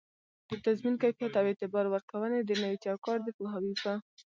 [0.49, 3.91] د تضمین کیفیت او اعتبار ورکووني د نوي چوکات د پوهاوي په